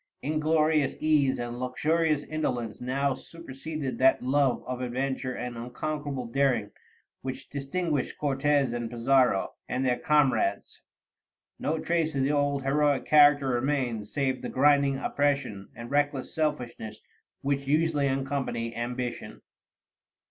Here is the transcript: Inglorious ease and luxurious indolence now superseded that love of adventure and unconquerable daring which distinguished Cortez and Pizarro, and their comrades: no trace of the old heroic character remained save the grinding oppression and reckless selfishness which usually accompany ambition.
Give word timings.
Inglorious 0.23 0.95
ease 0.99 1.37
and 1.37 1.59
luxurious 1.59 2.23
indolence 2.23 2.81
now 2.81 3.13
superseded 3.13 3.99
that 3.99 4.23
love 4.23 4.63
of 4.65 4.81
adventure 4.81 5.35
and 5.35 5.55
unconquerable 5.55 6.25
daring 6.25 6.71
which 7.21 7.49
distinguished 7.49 8.17
Cortez 8.17 8.73
and 8.73 8.89
Pizarro, 8.89 9.53
and 9.69 9.85
their 9.85 9.99
comrades: 9.99 10.81
no 11.59 11.77
trace 11.77 12.15
of 12.15 12.23
the 12.23 12.31
old 12.31 12.63
heroic 12.63 13.05
character 13.05 13.49
remained 13.49 14.07
save 14.07 14.41
the 14.41 14.49
grinding 14.49 14.97
oppression 14.97 15.69
and 15.75 15.91
reckless 15.91 16.33
selfishness 16.33 16.99
which 17.43 17.67
usually 17.67 18.07
accompany 18.07 18.75
ambition. 18.75 19.43